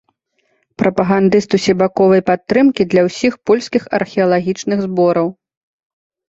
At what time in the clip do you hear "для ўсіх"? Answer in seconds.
2.95-3.37